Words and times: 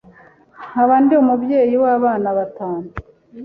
nkaba 0.71 0.95
ndi 1.03 1.13
umubyeyi 1.21 1.75
w’abana 1.83 2.29
batanu, 2.37 2.87